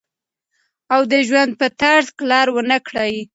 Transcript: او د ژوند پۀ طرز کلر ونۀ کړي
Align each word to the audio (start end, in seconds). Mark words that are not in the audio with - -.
او 0.93 1.01
د 1.11 1.13
ژوند 1.27 1.51
پۀ 1.59 1.67
طرز 1.81 2.07
کلر 2.19 2.47
ونۀ 2.55 2.77
کړي 2.87 3.15